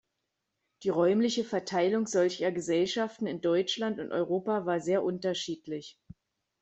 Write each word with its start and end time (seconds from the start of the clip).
Die 0.81 0.89
räumliche 0.89 1.43
Verteilung 1.43 2.07
solcher 2.07 2.51
Gesellschaften 2.51 3.27
in 3.27 3.39
Deutschland 3.39 3.99
und 3.99 4.11
Europa 4.11 4.65
war 4.65 4.79
sehr 4.79 5.03
unterschiedlich. 5.03 5.99